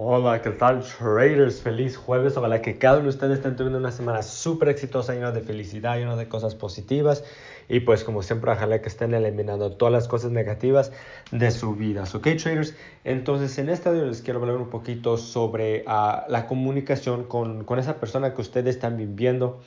Hola, 0.00 0.40
¿qué 0.40 0.50
tal 0.50 0.80
traders? 0.80 1.60
Feliz 1.60 1.96
jueves. 1.96 2.36
Ojalá 2.36 2.62
que 2.62 2.78
cada 2.78 2.98
uno 2.98 3.06
de 3.06 3.08
ustedes 3.08 3.38
estén 3.38 3.56
teniendo 3.56 3.80
una 3.80 3.90
semana 3.90 4.22
súper 4.22 4.68
exitosa, 4.68 5.12
llena 5.12 5.32
de 5.32 5.40
felicidad, 5.40 5.98
llena 5.98 6.14
de 6.14 6.28
cosas 6.28 6.54
positivas. 6.54 7.24
Y 7.68 7.80
pues 7.80 8.04
como 8.04 8.22
siempre, 8.22 8.52
ojalá 8.52 8.80
que 8.80 8.88
estén 8.88 9.12
eliminando 9.12 9.72
todas 9.72 9.92
las 9.92 10.06
cosas 10.06 10.30
negativas 10.30 10.92
de 11.32 11.50
su 11.50 11.74
vida. 11.74 12.04
¿Ok, 12.14 12.28
traders? 12.40 12.76
Entonces, 13.02 13.58
en 13.58 13.70
esta 13.70 13.90
video 13.90 14.06
les 14.06 14.22
quiero 14.22 14.38
hablar 14.38 14.58
un 14.58 14.70
poquito 14.70 15.16
sobre 15.16 15.82
uh, 15.88 16.30
la 16.30 16.46
comunicación 16.46 17.24
con, 17.24 17.64
con, 17.64 17.80
esa 17.80 17.96
persona 17.96 18.34
que 18.34 18.40
ustedes 18.40 18.76
están 18.76 18.96
viviendo. 18.96 19.58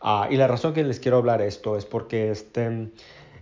Uh, 0.00 0.32
y 0.32 0.36
la 0.36 0.46
razón 0.46 0.72
que 0.72 0.84
les 0.84 1.00
quiero 1.00 1.16
hablar 1.16 1.42
esto 1.42 1.76
es 1.76 1.84
porque 1.84 2.30
este 2.30 2.92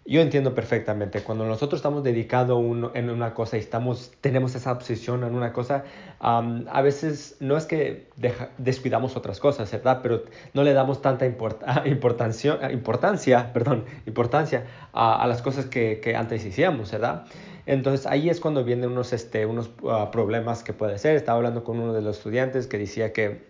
yo 0.08 0.22
entiendo 0.22 0.54
perfectamente, 0.54 1.20
cuando 1.20 1.44
nosotros 1.44 1.80
estamos 1.80 2.02
dedicados 2.02 2.58
en 2.94 3.10
una 3.10 3.34
cosa 3.34 3.58
y 3.58 3.60
estamos, 3.60 4.10
tenemos 4.22 4.54
esa 4.54 4.72
obsesión 4.72 5.22
en 5.22 5.34
una 5.34 5.52
cosa, 5.52 5.84
um, 6.22 6.64
a 6.70 6.80
veces 6.80 7.36
no 7.40 7.58
es 7.58 7.66
que 7.66 8.08
deja, 8.16 8.48
descuidamos 8.56 9.16
otras 9.16 9.38
cosas, 9.38 9.70
¿verdad? 9.70 10.00
Pero 10.02 10.22
no 10.54 10.62
le 10.62 10.72
damos 10.72 11.02
tanta 11.02 11.26
importancia, 11.84 12.72
importancia, 12.72 13.52
perdón, 13.52 13.84
importancia 14.06 14.64
a, 14.94 15.22
a 15.22 15.26
las 15.26 15.42
cosas 15.42 15.66
que, 15.66 16.00
que, 16.02 16.16
antes 16.16 16.42
hacíamos, 16.46 16.90
¿verdad? 16.90 17.26
Entonces 17.66 18.06
ahí 18.06 18.30
es 18.30 18.40
cuando 18.40 18.64
vienen 18.64 18.90
unos, 18.90 19.12
este, 19.12 19.44
unos 19.44 19.68
uh, 19.82 20.10
problemas 20.10 20.62
que 20.64 20.72
puede 20.72 20.96
ser. 20.96 21.16
Estaba 21.16 21.36
hablando 21.36 21.64
con 21.64 21.78
uno 21.80 21.92
de 21.92 22.00
los 22.00 22.16
estudiantes 22.16 22.66
que 22.66 22.78
decía 22.78 23.12
que, 23.12 23.42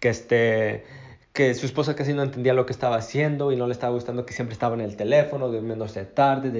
que 0.00 0.08
este 0.08 1.01
que 1.32 1.54
su 1.54 1.64
esposa 1.66 1.96
casi 1.96 2.12
no 2.12 2.22
entendía 2.22 2.52
lo 2.52 2.66
que 2.66 2.72
estaba 2.72 2.96
haciendo 2.96 3.52
y 3.52 3.56
no 3.56 3.66
le 3.66 3.72
estaba 3.72 3.94
gustando 3.94 4.26
que 4.26 4.34
siempre 4.34 4.52
estaba 4.52 4.74
en 4.74 4.82
el 4.82 4.96
teléfono, 4.96 5.48
durmiéndose 5.48 6.04
tarde, 6.04 6.50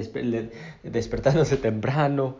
despertándose 0.82 1.56
temprano. 1.58 2.38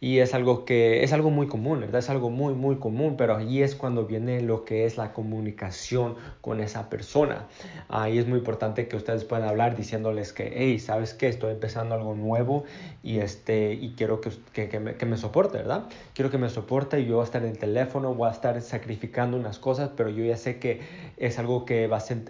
Y 0.00 0.18
es 0.18 0.34
algo 0.34 0.64
que 0.64 1.02
es 1.02 1.12
algo 1.12 1.30
muy 1.30 1.48
común, 1.48 1.80
¿verdad? 1.80 1.98
Es 1.98 2.10
algo 2.10 2.30
muy, 2.30 2.54
muy 2.54 2.76
común, 2.76 3.16
pero 3.16 3.36
ahí 3.36 3.62
es 3.62 3.74
cuando 3.74 4.06
viene 4.06 4.40
lo 4.40 4.64
que 4.64 4.84
es 4.84 4.96
la 4.96 5.12
comunicación 5.12 6.16
con 6.40 6.60
esa 6.60 6.88
persona. 6.88 7.48
Ahí 7.88 8.18
es 8.18 8.26
muy 8.28 8.38
importante 8.38 8.86
que 8.86 8.96
ustedes 8.96 9.24
puedan 9.24 9.48
hablar 9.48 9.76
diciéndoles 9.76 10.32
que, 10.32 10.52
hey, 10.54 10.78
¿sabes 10.78 11.14
qué? 11.14 11.28
Estoy 11.28 11.52
empezando 11.52 11.94
algo 11.94 12.14
nuevo 12.14 12.64
y, 13.02 13.18
este, 13.18 13.72
y 13.72 13.94
quiero 13.96 14.20
que, 14.20 14.30
que, 14.52 14.68
que, 14.68 14.78
me, 14.78 14.94
que 14.94 15.06
me 15.06 15.16
soporte, 15.16 15.58
¿verdad? 15.58 15.86
Quiero 16.14 16.30
que 16.30 16.38
me 16.38 16.48
soporte 16.48 17.00
y 17.00 17.06
yo 17.06 17.14
voy 17.14 17.22
a 17.22 17.24
estar 17.24 17.42
en 17.42 17.50
el 17.50 17.58
teléfono, 17.58 18.14
voy 18.14 18.28
a 18.28 18.32
estar 18.32 18.60
sacrificando 18.62 19.36
unas 19.36 19.58
cosas, 19.58 19.90
pero 19.96 20.10
yo 20.10 20.24
ya 20.24 20.36
sé 20.36 20.58
que 20.58 20.80
es 21.16 21.38
algo 21.38 21.64
que 21.64 21.88
va 21.88 21.96
a 21.96 22.00
ser... 22.00 22.24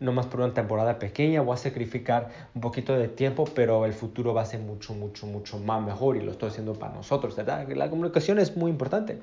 no 0.00 0.12
más 0.12 0.26
por 0.26 0.40
una 0.40 0.52
temporada 0.52 0.98
pequeña, 0.98 1.40
voy 1.40 1.54
a 1.54 1.56
sacrificar 1.56 2.30
un 2.54 2.60
poquito 2.60 2.96
de 2.96 3.08
tiempo, 3.08 3.44
pero 3.54 3.84
el 3.86 3.92
futuro 3.92 4.34
va 4.34 4.42
a 4.42 4.46
ser 4.46 4.60
mucho, 4.60 4.94
mucho, 4.94 5.26
mucho 5.26 5.58
más 5.58 5.82
mejor 5.82 6.16
y 6.16 6.20
lo 6.20 6.32
estoy 6.32 6.50
haciendo 6.50 6.74
para 6.74 6.94
nosotros, 6.94 7.36
¿verdad? 7.36 7.68
La 7.68 7.90
comunicación 7.90 8.38
es 8.38 8.56
muy 8.56 8.70
importante. 8.70 9.18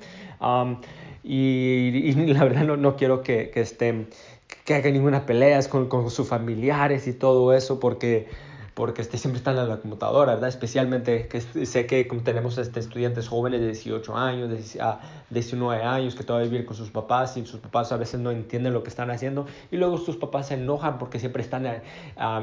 Y, 1.22 2.02
y, 2.04 2.12
la 2.26 2.44
verdad 2.44 2.64
no, 2.64 2.76
no 2.76 2.96
quiero 2.96 3.22
que, 3.22 3.50
que 3.50 3.60
estén, 3.60 4.08
que 4.64 4.74
hagan 4.74 4.92
ninguna 4.92 5.26
peleas 5.26 5.68
con, 5.68 5.88
con 5.88 6.10
sus 6.10 6.28
familiares 6.28 7.06
y 7.06 7.12
todo 7.12 7.52
eso, 7.52 7.80
porque 7.80 8.28
porque 8.82 9.00
este, 9.00 9.16
siempre 9.16 9.38
están 9.38 9.56
en 9.58 9.68
la 9.68 9.76
computadora, 9.76 10.34
¿verdad? 10.34 10.48
Especialmente 10.48 11.28
que 11.28 11.40
sé 11.40 11.86
que 11.86 12.02
tenemos 12.24 12.58
este, 12.58 12.80
estudiantes 12.80 13.28
jóvenes 13.28 13.60
de 13.60 13.66
18 13.68 14.16
años, 14.16 14.50
de 14.50 14.56
19 15.30 15.84
años 15.84 16.16
que 16.16 16.24
todavía 16.24 16.50
viven 16.50 16.66
con 16.66 16.74
sus 16.74 16.90
papás 16.90 17.36
y 17.36 17.46
sus 17.46 17.60
papás 17.60 17.92
a 17.92 17.96
veces 17.96 18.18
no 18.18 18.32
entienden 18.32 18.72
lo 18.72 18.82
que 18.82 18.88
están 18.88 19.12
haciendo 19.12 19.46
y 19.70 19.76
luego 19.76 19.98
sus 19.98 20.16
papás 20.16 20.48
se 20.48 20.54
enojan 20.54 20.98
porque 20.98 21.20
siempre 21.20 21.44
están 21.44 21.64
uh, 21.64 21.70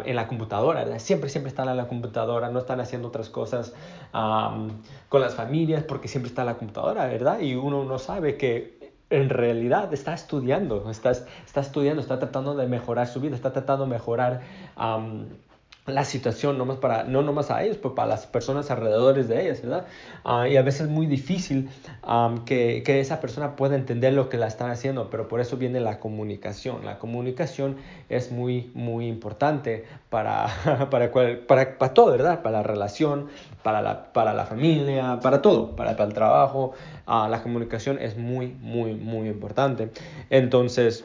en 0.06 0.16
la 0.16 0.30
computadora, 0.30 0.86
¿verdad? 0.86 1.00
Siempre, 1.00 1.30
siempre 1.30 1.50
están 1.50 1.68
en 1.68 1.76
la 1.76 1.90
computadora, 1.90 2.50
no 2.50 2.60
están 2.60 2.80
haciendo 2.80 3.10
otras 3.10 3.30
cosas 3.30 3.74
con 4.14 5.20
las 5.20 5.36
familias 5.36 5.84
porque 5.84 6.08
siempre 6.08 6.30
está 6.30 6.44
en 6.44 6.46
la 6.46 6.58
computadora, 6.58 7.06
¿verdad? 7.08 7.42
Y 7.42 7.56
uno 7.56 7.84
no 7.84 8.00
sabe 8.00 8.38
que 8.38 8.94
en 9.10 9.28
realidad 9.28 9.94
está 9.94 10.14
estudiando, 10.14 10.90
está, 10.90 11.12
está 11.12 11.60
estudiando, 11.60 12.02
está 12.02 12.18
tratando 12.18 12.56
de 12.56 12.66
mejorar 12.66 13.08
su 13.08 13.20
vida, 13.20 13.36
está 13.36 13.52
tratando 13.52 13.84
de 13.84 13.92
mejorar... 13.92 14.40
Um, 14.78 15.26
la 15.90 16.04
situación, 16.06 16.58
no, 16.58 16.66
más 16.66 16.78
para, 16.78 17.04
no 17.04 17.22
nomás 17.22 17.52
a 17.52 17.64
ellos, 17.64 17.78
pero 17.78 17.96
para 17.96 18.08
las 18.10 18.26
personas 18.26 18.72
alrededor 18.72 19.16
de 19.24 19.42
ellas, 19.42 19.62
¿verdad? 19.62 19.86
Uh, 20.24 20.46
y 20.46 20.58
a 20.58 20.62
veces 20.62 20.82
es 20.82 20.88
muy 20.90 21.06
difícil 21.06 21.70
um, 22.08 22.46
que, 22.46 22.84
que, 22.86 23.00
esa 23.00 23.20
persona 23.20 23.56
pueda 23.56 23.76
entender 23.76 24.14
lo 24.14 24.30
que 24.30 24.38
la 24.38 24.48
están 24.48 24.72
haciendo, 24.72 25.10
pero 25.10 25.28
por 25.28 25.40
eso 25.40 25.58
viene 25.58 25.80
la 25.80 26.00
comunicación. 26.00 26.86
La 26.86 27.00
comunicación 27.00 27.78
es 28.10 28.32
muy, 28.32 28.72
muy 28.74 29.08
importante 29.08 29.86
para, 30.10 30.48
para, 30.90 31.12
para, 31.12 31.78
para 31.78 31.94
todo, 31.94 32.12
¿verdad? 32.12 32.42
Para 32.42 32.58
la 32.58 32.64
relación, 32.64 33.28
para 33.64 33.82
la, 33.82 34.14
para 34.14 34.34
la 34.34 34.46
familia, 34.46 35.20
para 35.22 35.42
todo, 35.42 35.76
para, 35.76 35.92
para 35.92 36.06
el 36.06 36.14
trabajo. 36.14 36.74
Uh, 37.08 37.28
la 37.28 37.42
comunicación 37.42 38.00
es 38.00 38.18
muy, 38.18 38.48
muy, 38.62 38.94
muy 38.94 39.28
importante. 39.28 39.92
Entonces, 40.30 41.04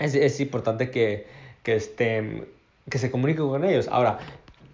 es, 0.00 0.14
es 0.14 0.40
importante 0.40 0.90
que, 0.90 1.26
que 1.62 1.76
estén 1.76 2.46
que 2.88 2.98
se 2.98 3.10
comunique 3.10 3.40
con 3.40 3.64
ellos. 3.64 3.88
Ahora, 3.90 4.18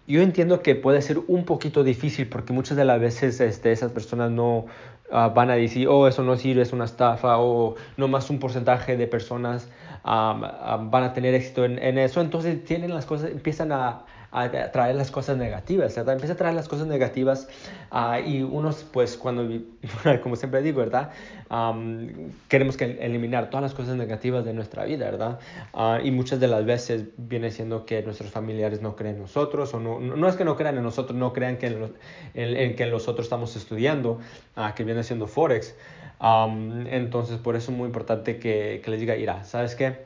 yo 0.07 0.23
entiendo 0.23 0.63
que 0.63 0.75
puede 0.75 1.03
ser 1.03 1.19
un 1.29 1.45
poquito 1.45 1.85
difícil 1.85 2.29
porque 2.29 2.53
muchas 2.53 2.77
de 2.77 2.85
las 2.85 3.01
veces 3.01 3.41
este, 3.41 3.71
esas 3.71 3.93
personas 3.93 4.31
no 4.31 4.67
uh, 5.11 5.31
van 5.35 5.51
a 5.51 5.55
decir, 5.55 5.87
oh, 5.89 6.09
eso 6.09 6.25
no 6.25 6.37
sirve, 6.37 6.63
es 6.63 6.73
una 6.73 6.85
estafa, 6.85 7.39
o 7.39 7.77
no 7.97 8.09
más 8.09 8.29
un 8.31 8.39
porcentaje 8.41 8.97
de 8.97 9.07
personas 9.07 9.69
um, 10.05 10.91
van 10.91 11.05
a 11.05 11.13
tener 11.13 11.35
éxito 11.35 11.65
en, 11.65 11.79
en, 11.79 11.99
eso. 11.99 12.21
Entonces 12.21 12.65
tienen 12.65 12.93
las 12.93 13.07
cosas, 13.07 13.31
empiezan 13.31 13.71
a, 13.71 14.05
a 14.33 14.51
traer 14.71 14.95
las 14.95 15.11
cosas 15.11 15.37
negativas, 15.37 15.95
¿verdad? 15.97 16.15
Empieza 16.15 16.35
a 16.35 16.37
traer 16.37 16.55
las 16.55 16.69
cosas 16.69 16.87
negativas 16.87 17.49
uh, 17.91 18.25
y 18.25 18.43
unos, 18.43 18.85
pues, 18.93 19.17
cuando, 19.17 19.49
como 20.23 20.37
siempre 20.37 20.63
digo, 20.63 20.79
¿verdad? 20.79 21.11
Um, 21.51 22.31
queremos 22.49 22.77
que 22.77 22.99
eliminar 23.01 23.51
todas 23.51 23.63
las 23.63 23.75
cosas 23.75 23.97
negativas 23.97 24.45
de 24.45 24.53
nuestra 24.53 24.85
vida, 24.85 25.11
¿verdad? 25.11 25.41
Uh, 25.73 26.05
y 26.05 26.11
muchas 26.13 26.39
de 26.39 26.47
las 26.47 26.65
veces 26.65 27.05
viene 27.17 27.51
siendo 27.51 27.85
que 27.87 28.03
nuestros 28.03 28.31
familiares 28.31 28.83
no 28.83 28.95
creen 28.95 29.17
en 29.17 29.23
nosotros, 29.23 29.75
o 29.75 29.81
no, 29.81 29.99
no 29.99 30.29
es 30.29 30.37
que 30.37 30.45
no 30.45 30.57
crean 30.57 30.77
en 30.77 30.85
nosotros, 30.85 31.19
no 31.19 31.33
crean 31.33 31.57
que 31.57 31.67
en, 31.67 31.81
los, 31.81 31.91
en, 32.35 32.57
en 32.57 32.77
que 32.77 32.87
nosotros 32.87 33.27
estamos 33.27 33.57
estudiando, 33.57 34.21
uh, 34.57 34.75
que 34.75 34.85
viene 34.85 35.03
siendo 35.03 35.27
Forex. 35.27 35.75
Um, 36.21 36.87
entonces, 36.87 37.39
por 37.39 37.57
eso 37.57 37.73
es 37.73 37.77
muy 37.79 37.87
importante 37.87 38.39
que, 38.39 38.81
que 38.85 38.91
les 38.91 39.01
diga, 39.01 39.15
mira, 39.17 39.43
¿sabes 39.45 39.75
qué? 39.75 40.05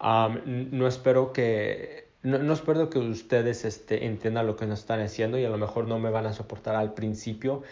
Um, 0.00 0.38
no 0.70 0.86
espero 0.86 1.32
que 1.32 2.09
no, 2.22 2.38
no, 2.38 2.52
espero 2.52 2.90
que 2.90 2.98
ustedes 2.98 3.64
este, 3.64 4.04
entiendan 4.06 4.46
lo 4.46 4.56
que 4.56 4.66
nos 4.66 4.80
están 4.80 5.00
haciendo 5.00 5.38
y 5.38 5.44
a 5.44 5.50
lo 5.50 5.58
mejor 5.58 5.88
no 5.88 5.98
me 5.98 6.10
van 6.10 6.26
a 6.26 6.32
soportar 6.32 6.76
al 6.76 6.92
principio, 6.92 7.62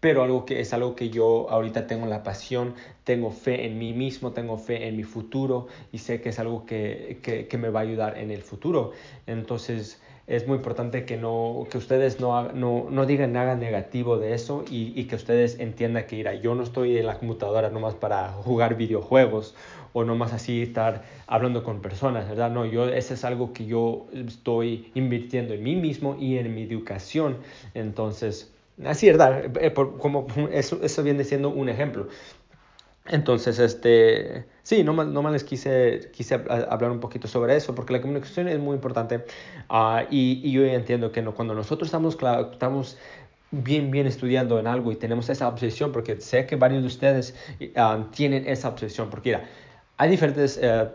pero 0.00 0.22
algo 0.22 0.44
que 0.44 0.60
es 0.60 0.72
algo 0.72 0.94
que 0.94 1.10
yo 1.10 1.50
ahorita 1.50 1.86
tengo 1.86 2.06
la 2.06 2.22
pasión, 2.22 2.74
tengo 3.04 3.30
fe 3.30 3.66
en 3.66 3.78
mí 3.78 3.92
mismo, 3.92 4.32
tengo 4.32 4.56
fe 4.56 4.86
en 4.86 4.96
mi 4.96 5.02
futuro 5.02 5.66
y 5.92 5.98
sé 5.98 6.20
que 6.20 6.30
es 6.30 6.38
algo 6.38 6.64
que, 6.64 7.18
que, 7.22 7.48
que 7.48 7.58
me 7.58 7.68
va 7.68 7.80
a 7.80 7.82
ayudar 7.82 8.16
en 8.16 8.30
el 8.30 8.42
futuro. 8.42 8.92
Entonces 9.26 10.00
es 10.28 10.46
muy 10.46 10.56
importante 10.56 11.06
que, 11.06 11.16
no, 11.16 11.66
que 11.70 11.78
ustedes 11.78 12.20
no, 12.20 12.52
no, 12.52 12.86
no 12.90 13.06
digan 13.06 13.32
nada 13.32 13.56
negativo 13.56 14.18
de 14.18 14.34
eso 14.34 14.62
y, 14.70 14.92
y 14.94 15.04
que 15.04 15.16
ustedes 15.16 15.58
entiendan 15.58 16.06
que 16.06 16.16
mira, 16.16 16.34
yo 16.34 16.54
no 16.54 16.62
estoy 16.62 16.98
en 16.98 17.06
la 17.06 17.18
computadora 17.18 17.70
nomás 17.70 17.94
para 17.94 18.28
jugar 18.32 18.76
videojuegos 18.76 19.54
o 19.92 20.04
nomás 20.04 20.32
así 20.32 20.62
estar 20.62 21.04
hablando 21.26 21.62
con 21.64 21.80
personas, 21.80 22.28
¿verdad? 22.28 22.50
No, 22.50 22.66
yo, 22.66 22.88
ese 22.88 23.14
es 23.14 23.24
algo 23.24 23.52
que 23.52 23.66
yo 23.66 24.06
estoy 24.12 24.90
invirtiendo 24.94 25.54
en 25.54 25.62
mí 25.62 25.76
mismo 25.76 26.16
y 26.18 26.38
en 26.38 26.54
mi 26.54 26.62
educación. 26.62 27.38
Entonces, 27.74 28.52
así, 28.84 29.06
¿verdad? 29.06 29.56
Eh, 29.60 29.72
como 29.72 30.26
eso, 30.52 30.80
eso 30.82 31.02
viene 31.02 31.24
siendo 31.24 31.50
un 31.50 31.68
ejemplo. 31.68 32.08
Entonces, 33.08 33.58
este, 33.58 34.44
sí, 34.62 34.84
no 34.84 34.92
más 34.92 35.32
les 35.32 35.42
quise, 35.42 36.10
quise 36.12 36.34
hablar 36.34 36.90
un 36.90 37.00
poquito 37.00 37.26
sobre 37.26 37.56
eso, 37.56 37.74
porque 37.74 37.94
la 37.94 38.02
comunicación 38.02 38.48
es 38.48 38.58
muy 38.58 38.74
importante 38.74 39.24
uh, 39.70 40.00
y, 40.10 40.42
y, 40.44 40.52
yo 40.52 40.64
entiendo 40.64 41.10
que 41.10 41.22
no, 41.22 41.34
cuando 41.34 41.54
nosotros 41.54 41.88
estamos, 41.88 42.18
estamos 42.52 42.98
bien, 43.50 43.90
bien 43.90 44.06
estudiando 44.06 44.58
en 44.58 44.66
algo 44.66 44.92
y 44.92 44.96
tenemos 44.96 45.30
esa 45.30 45.48
obsesión, 45.48 45.90
porque 45.90 46.20
sé 46.20 46.44
que 46.44 46.56
varios 46.56 46.82
de 46.82 46.88
ustedes 46.88 47.34
uh, 47.60 48.04
tienen 48.10 48.46
esa 48.46 48.68
obsesión, 48.68 49.08
porque 49.08 49.30
mira, 49.30 49.48
hay 49.98 50.10
diferentes, 50.10 50.58
uh, 50.58 50.88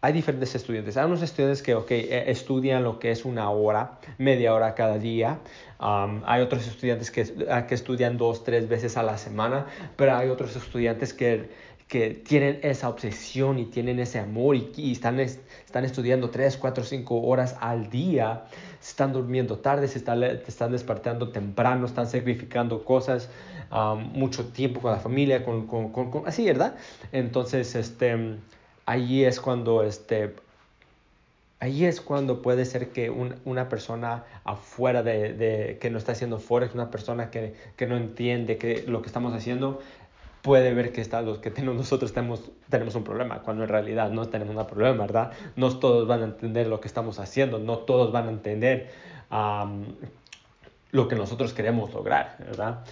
hay 0.00 0.12
diferentes 0.12 0.54
estudiantes. 0.54 0.96
Hay 0.96 1.06
unos 1.06 1.22
estudiantes 1.22 1.62
que 1.62 1.72
e, 1.72 2.30
estudian 2.30 2.82
lo 2.82 2.98
que 2.98 3.12
es 3.12 3.24
una 3.24 3.50
hora, 3.50 3.98
media 4.18 4.52
hora 4.54 4.74
cada 4.74 4.98
día. 4.98 5.38
Hay 5.78 6.42
otros 6.42 6.66
estudiantes 6.66 7.10
que, 7.10 7.24
que 7.68 7.74
estudian 7.74 8.16
dos, 8.16 8.44
tres 8.44 8.68
veces 8.68 8.96
a 8.96 9.02
la 9.02 9.18
semana, 9.18 9.66
pero 9.96 10.16
hay 10.16 10.28
otros 10.28 10.54
estudiantes 10.56 11.12
que, 11.12 11.50
que 11.92 12.08
tienen 12.08 12.58
esa 12.62 12.88
obsesión 12.88 13.58
y 13.58 13.66
tienen 13.66 14.00
ese 14.00 14.18
amor 14.18 14.56
y, 14.56 14.92
están, 14.92 15.20
están 15.20 15.84
estudiando 15.84 16.30
tres, 16.30 16.56
cuatro, 16.56 16.84
cinco 16.84 17.20
horas 17.20 17.54
al 17.60 17.90
día, 17.90 18.44
están 18.80 19.12
durmiendo 19.12 19.58
tarde, 19.58 19.86
se 19.88 19.98
están, 19.98 20.22
están 20.22 20.72
despertando 20.72 21.28
temprano, 21.28 21.84
están 21.84 22.06
sacrificando 22.06 22.82
cosas, 22.82 23.28
mucho 24.14 24.46
tiempo 24.46 24.80
con 24.80 24.92
la 24.92 25.00
familia, 25.00 25.44
con, 25.44 25.68
así, 26.24 26.46
¿verdad? 26.46 26.76
Entonces, 27.12 27.74
este 27.74 28.38
allí 28.86 29.26
es 29.26 29.38
cuando 29.38 29.82
este, 29.82 30.34
ahí 31.60 31.84
es 31.84 32.00
cuando 32.00 32.40
puede 32.40 32.64
ser 32.64 32.88
que 32.88 33.10
una 33.10 33.68
persona 33.68 34.24
afuera 34.44 35.02
de, 35.02 35.76
que 35.78 35.90
no 35.90 35.98
está 35.98 36.12
haciendo 36.12 36.38
forex, 36.38 36.74
una 36.74 36.90
persona 36.90 37.30
que, 37.30 37.54
que 37.76 37.86
no 37.86 37.98
entiende 37.98 38.56
que 38.56 38.82
lo 38.86 39.02
que 39.02 39.08
estamos 39.08 39.34
haciendo, 39.34 39.78
puede 40.42 40.74
ver 40.74 40.92
que 40.92 41.00
está, 41.00 41.24
que 41.40 41.50
tenemos 41.50 41.76
nosotros 41.76 42.12
tenemos, 42.12 42.50
tenemos 42.68 42.94
un 42.96 43.04
problema, 43.04 43.42
cuando 43.42 43.62
en 43.62 43.68
realidad 43.68 44.10
no 44.10 44.28
tenemos 44.28 44.56
un 44.56 44.66
problema, 44.66 45.02
¿verdad? 45.02 45.32
No 45.56 45.78
todos 45.78 46.06
van 46.08 46.20
a 46.20 46.24
entender 46.24 46.66
lo 46.66 46.80
que 46.80 46.88
estamos 46.88 47.20
haciendo, 47.20 47.58
no 47.58 47.78
todos 47.78 48.12
van 48.12 48.26
a 48.26 48.30
entender 48.30 48.90
lo 50.90 51.08
que 51.08 51.14
nosotros 51.14 51.54
queremos 51.54 51.94
lograr, 51.94 52.36
¿verdad? 52.40 52.84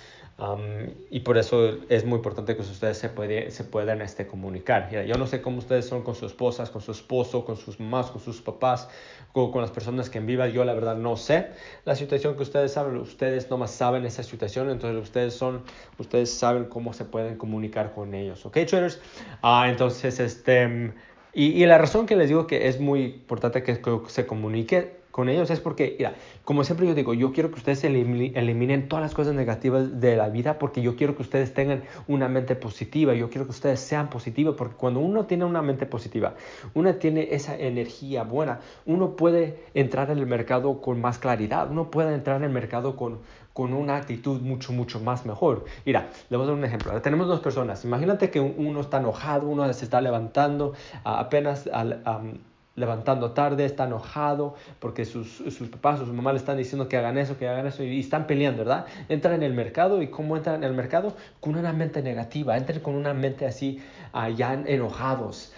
Y 1.10 1.20
por 1.20 1.37
eso 1.37 1.78
es 1.90 2.06
muy 2.06 2.16
importante 2.16 2.56
que 2.56 2.62
ustedes 2.62 2.96
se, 2.96 3.10
puede, 3.10 3.50
se 3.50 3.64
puedan 3.64 4.00
este, 4.00 4.26
comunicar. 4.26 4.90
yo 5.04 5.16
no 5.16 5.26
sé 5.26 5.42
cómo 5.42 5.58
ustedes 5.58 5.87
son 5.87 6.02
con 6.02 6.14
sus 6.14 6.32
esposas, 6.32 6.70
con 6.70 6.81
su 6.81 6.92
esposo, 6.92 7.44
con 7.44 7.56
sus 7.56 7.78
mamás, 7.78 8.10
con 8.10 8.22
sus 8.22 8.40
papás, 8.40 8.88
con, 9.32 9.52
con, 9.52 9.60
las 9.60 9.70
personas 9.70 10.08
que 10.08 10.16
en 10.19 10.26
viva. 10.26 10.48
Yo 10.48 10.64
la 10.64 10.72
verdad 10.72 10.96
no 10.96 11.16
sé 11.16 11.48
la 11.84 11.94
situación 11.94 12.37
que 12.37 12.42
ustedes 12.42 12.72
saben. 12.72 12.96
Ustedes 12.96 13.50
nomás 13.50 13.70
saben 13.72 14.06
esa 14.06 14.22
situación. 14.22 14.70
Entonces 14.70 15.02
ustedes, 15.02 15.34
son, 15.34 15.62
ustedes 15.98 16.32
saben 16.32 16.64
cómo 16.64 16.94
se 16.94 17.04
pueden 17.04 17.37
comunicar 17.37 17.92
con 17.92 18.14
ellos. 18.14 18.46
¿Ok, 18.46 18.58
traders? 18.66 19.00
Ah, 19.42 19.66
entonces, 19.69 20.20
este... 20.20 20.92
Y, 21.32 21.62
y, 21.62 21.66
la 21.66 21.78
razón 21.78 22.06
que 22.06 22.16
les 22.16 22.28
digo 22.28 22.48
que 22.48 22.66
es 22.66 22.81
muy 22.81 23.04
importante 23.04 23.62
que 23.62 23.81
se 24.08 24.26
comunique 24.26 25.00
con 25.20 25.28
ellos 25.28 25.50
es 25.50 25.61
porque, 25.61 25.96
mira, 25.99 26.14
como 26.46 26.64
siempre 26.64 26.87
yo 26.87 26.94
digo, 26.94 27.12
yo 27.12 27.31
quiero 27.34 27.50
que 27.50 27.56
ustedes 27.56 27.84
eliminen 27.84 28.88
todas 28.88 29.02
las 29.02 29.12
cosas 29.12 29.34
negativas 29.34 30.00
de 30.00 30.17
la 30.17 30.31
vida 30.31 30.58
porque 30.58 30.81
yo 30.81 30.96
quiero 30.96 31.14
que 31.14 31.20
ustedes 31.20 31.52
tengan 31.52 31.82
una 32.08 32.26
mente 32.26 32.56
positiva, 32.56 33.12
yo 33.12 33.28
quiero 33.28 33.44
que 33.44 33.50
ustedes 33.50 33.81
sean 33.81 34.08
positivos 34.08 34.56
porque 34.56 34.76
cuando 34.76 35.00
uno 35.00 35.26
tiene 35.26 35.44
una 35.44 35.61
mente 35.61 35.84
positiva, 35.84 36.37
uno 36.72 36.94
tiene 36.94 37.28
esa 37.32 37.55
energía 37.55 38.22
buena, 38.22 38.61
uno 38.87 39.14
puede 39.14 39.58
entrar 39.75 40.11
en 40.11 40.17
el 40.17 40.26
mercado 40.26 40.81
con 40.81 41.02
más 41.02 41.19
claridad, 41.19 41.70
uno 41.70 41.90
puede 41.90 42.14
entrar 42.14 42.38
en 42.38 42.44
el 42.44 42.50
mercado 42.50 42.96
con, 42.96 43.19
con 43.52 43.75
una 43.75 43.96
actitud 43.96 44.40
mucho, 44.40 44.73
mucho 44.73 45.00
más 45.00 45.26
mejor. 45.26 45.66
Mira, 45.84 46.08
le 46.31 46.38
voy 46.38 46.44
a 46.44 46.46
dar 46.49 46.56
un 46.56 46.64
ejemplo. 46.64 46.99
Tenemos 47.02 47.28
dos 47.28 47.40
personas. 47.40 47.84
Imagínate 47.84 48.31
que 48.31 48.40
uno 48.40 48.81
está 48.81 49.00
enojado, 49.00 49.49
uno 49.49 49.70
se 49.75 49.84
está 49.84 50.00
levantando, 50.00 50.73
apenas 51.05 51.66
al, 51.66 52.40
levantando 52.76 53.32
tarde, 53.32 53.64
está 53.64 53.84
enojado 53.84 54.55
porque 54.78 55.05
sus, 55.05 55.28
sus 55.28 55.69
papás, 55.69 55.99
sus 55.99 56.08
mamás 56.08 56.34
le 56.34 56.38
están 56.38 56.56
diciendo 56.56 56.88
que 56.88 56.96
hagan 56.96 57.19
eso, 57.19 57.37
que 57.37 57.49
hagan 57.49 57.67
eso 57.67 57.82
y, 57.82 58.00
están 58.00 58.26
peleando, 58.26 58.58
¿verdad? 58.58 58.87
Entran 59.08 59.34
en 59.34 59.43
el 59.43 59.55
mercado 59.55 60.02
y 60.02 60.08
¿cómo 60.08 60.37
entran 60.37 60.56
en 60.56 60.64
el 60.64 60.75
mercado? 60.75 61.14
Con 61.40 61.56
una 61.56 61.72
mente 61.72 62.02
negativa, 62.02 62.56
entran 62.56 62.81
con 62.81 62.94
una 62.94 63.12
mente 63.12 63.46
así, 63.46 63.82
uh, 64.14 64.28
ya 64.34 64.55
enojados, 64.55 65.52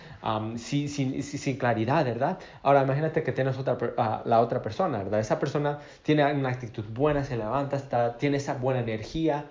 sin, 0.56 0.88
sin, 0.88 1.22
sin, 1.22 1.56
claridad, 1.56 2.04
¿verdad? 2.04 2.38
Ahora 2.62 2.82
imagínate 2.82 3.22
que 3.22 3.32
tienes 3.32 3.58
otra, 3.58 3.74
uh, 3.74 4.28
la 4.28 4.40
otra 4.40 4.62
persona, 4.62 4.98
¿verdad? 4.98 5.20
Esa 5.20 5.38
persona 5.38 5.78
tiene 6.02 6.32
una 6.32 6.48
actitud 6.48 6.84
buena, 6.92 7.24
se 7.24 7.36
levanta, 7.36 7.76
está, 7.76 8.16
tiene 8.16 8.38
esa 8.38 8.54
buena 8.54 8.80
energía. 8.80 9.46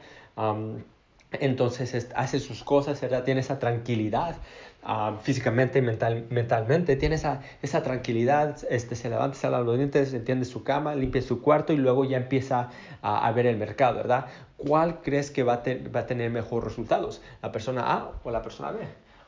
Entonces 1.31 2.09
hace 2.15 2.39
sus 2.39 2.63
cosas, 2.63 2.99
¿verdad? 3.01 3.23
Tiene 3.23 3.41
esa 3.41 3.59
tranquilidad, 3.59 4.35
Ah, 4.83 5.19
físicamente 5.21 5.77
y 5.77 5.83
mental, 5.83 6.25
mentalmente, 6.31 6.95
tiene 6.95 7.13
esa, 7.13 7.41
esa 7.61 7.83
tranquilidad, 7.83 8.57
este, 8.67 8.95
se 8.95 9.11
levanta, 9.11 9.37
sale 9.37 9.57
a 9.57 9.59
los 9.59 9.77
dientes, 9.77 10.11
entiende 10.11 10.43
su 10.45 10.63
cama, 10.63 10.95
limpia 10.95 11.21
su 11.21 11.39
cuarto 11.39 11.71
y 11.71 11.77
luego 11.77 12.03
ya 12.03 12.17
empieza 12.17 12.71
a, 13.03 13.31
ver 13.31 13.45
el 13.45 13.57
mercado, 13.57 13.97
¿verdad? 13.97 14.25
¿Cuál 14.57 15.01
crees 15.03 15.29
que 15.29 15.43
va 15.43 15.53
a, 15.53 15.63
tener 16.07 16.31
mejores 16.31 16.63
resultados? 16.63 17.21
¿La 17.43 17.51
persona 17.51 17.93
A 17.93 18.11
o 18.23 18.31
la 18.31 18.41
persona 18.41 18.71
B? 18.71 18.79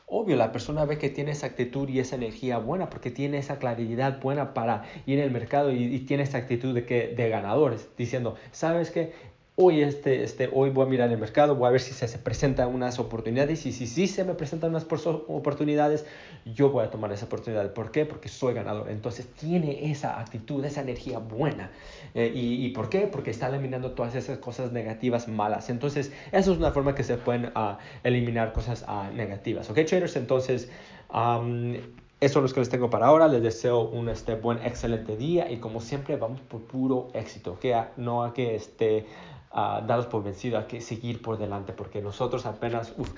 Obvio, 0.06 0.34
la 0.34 0.50
persona 0.50 0.84
ve 0.86 0.98
que 0.98 1.08
tiene 1.08 1.30
esa 1.30 1.46
actitud 1.46 1.88
y 1.88 2.00
esa 2.00 2.16
energía 2.16 2.58
buena 2.58 2.90
porque 2.90 3.12
tiene 3.12 3.38
esa 3.38 3.58
claridad 3.58 4.20
buena 4.20 4.54
para 4.54 4.82
ir 5.06 5.20
el 5.20 5.30
mercado 5.30 5.70
y, 5.70 5.84
y 5.84 6.00
tiene 6.00 6.24
esa 6.24 6.38
actitud 6.38 6.74
de, 6.74 6.84
que, 6.84 7.14
de 7.16 7.28
ganadores, 7.28 7.88
diciendo, 7.96 8.34
¿sabes 8.50 8.90
qué? 8.90 9.12
Hoy, 9.56 9.82
este, 9.82 10.24
este, 10.24 10.50
hoy 10.52 10.70
voy 10.70 10.84
a 10.84 10.88
mirar 10.88 11.10
el 11.10 11.18
mercado, 11.18 11.54
voy 11.54 11.68
a 11.68 11.70
ver 11.70 11.80
si 11.80 11.92
se, 11.92 12.08
se 12.08 12.18
presentan 12.18 12.74
unas 12.74 12.98
oportunidades 12.98 13.66
y 13.66 13.72
si 13.72 13.86
sí 13.86 14.08
se 14.08 14.24
me 14.24 14.34
presentan 14.34 14.70
unas 14.70 14.84
oportunidades, 14.84 16.06
yo 16.44 16.70
voy 16.70 16.84
a 16.84 16.90
tomar 16.90 17.12
esa 17.12 17.26
oportunidad. 17.26 17.72
¿Por 17.72 17.92
qué? 17.92 18.04
Porque 18.04 18.28
soy 18.28 18.54
ganador. 18.54 18.90
Entonces 18.90 19.26
tiene 19.38 19.90
esa 19.90 20.18
actitud, 20.18 20.64
esa 20.64 20.80
energía 20.80 21.18
buena. 21.18 21.70
Eh, 22.14 22.32
y, 22.34 22.66
y, 22.66 22.70
por 22.70 22.88
qué? 22.88 23.06
Porque 23.06 23.30
está 23.30 23.48
eliminando 23.48 23.92
todas 23.92 24.14
esas 24.16 24.38
cosas 24.38 24.72
negativas 24.72 25.28
malas. 25.28 25.70
Entonces, 25.70 26.12
eso 26.32 26.52
es 26.52 26.58
una 26.58 26.72
forma 26.72 26.94
que 26.94 27.04
se 27.04 27.16
pueden 27.16 27.46
uh, 27.56 27.76
eliminar 28.02 28.52
cosas 28.52 28.84
uh, 28.88 29.14
negativas. 29.14 29.70
¿Ok, 29.70 29.84
traders? 29.86 30.16
Entonces, 30.16 30.68
um, 31.12 31.74
eso 32.20 32.38
es 32.38 32.50
lo 32.50 32.54
que 32.54 32.60
les 32.60 32.68
tengo 32.70 32.90
para 32.90 33.06
ahora. 33.06 33.28
Les 33.28 33.42
deseo 33.42 33.82
un 33.82 34.08
este, 34.08 34.34
buen, 34.34 34.58
excelente 34.64 35.16
día 35.16 35.50
y 35.50 35.58
como 35.58 35.80
siempre 35.80 36.16
vamos 36.16 36.40
por 36.40 36.62
puro 36.62 37.08
éxito. 37.14 37.58
Que 37.60 37.80
no 37.96 38.24
a 38.24 38.32
que 38.32 38.54
este, 38.54 39.06
a 39.54 39.80
darlos 39.86 40.06
por 40.06 40.22
vencido, 40.22 40.58
hay 40.58 40.64
que 40.64 40.80
seguir 40.80 41.22
por 41.22 41.38
delante, 41.38 41.72
porque 41.72 42.02
nosotros 42.02 42.44
apenas, 42.44 42.92
uf, 42.98 43.08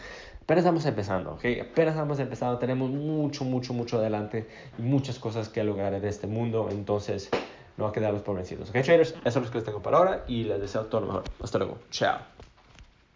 apenas 0.43 0.65
estamos 0.65 0.85
empezando, 0.85 1.33
¿ok? 1.33 1.45
Apenas 1.63 1.95
estamos 1.95 2.19
empezando, 2.19 2.59
tenemos 2.59 2.91
mucho, 2.91 3.45
mucho, 3.45 3.73
mucho 3.73 3.99
adelante 3.99 4.47
y 4.79 4.83
muchas 4.83 5.19
cosas 5.19 5.49
que 5.49 5.65
lograr 5.65 5.95
en 5.95 6.05
este 6.05 6.27
mundo, 6.27 6.69
entonces 6.71 7.31
no 7.79 7.87
hay 7.87 7.93
que 7.93 8.01
darlos 8.01 8.23
por 8.23 8.37
vencidos, 8.37 8.69
¿ok, 8.69 8.77
traders? 8.83 9.15
Eso 9.25 9.39
es 9.39 9.47
lo 9.47 9.51
que 9.51 9.59
les 9.59 9.65
tengo 9.65 9.83
para 9.83 9.97
ahora 9.97 10.25
y 10.29 10.45
les 10.45 10.61
deseo 10.61 10.85
todo 10.85 11.01
lo 11.01 11.07
mejor. 11.07 11.25
Hasta 11.43 11.59
luego. 11.59 11.79
Chao. 11.91 12.36